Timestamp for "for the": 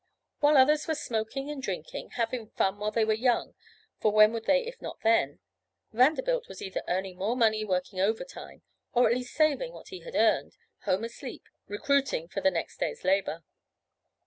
12.27-12.49